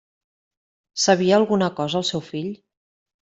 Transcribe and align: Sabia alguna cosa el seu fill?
Sabia 1.03 1.35
alguna 1.37 1.69
cosa 1.81 2.01
el 2.01 2.07
seu 2.13 2.25
fill? 2.31 2.51